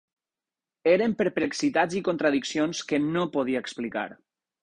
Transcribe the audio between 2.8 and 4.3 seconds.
que no podia explicar.